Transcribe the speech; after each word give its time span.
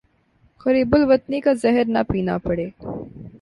غریب 0.65 0.95
الوطنی 0.95 1.39
کا 1.41 1.53
زہر 1.61 1.85
نہ 1.87 1.99
پینا 2.09 2.37
پڑے 2.37 2.69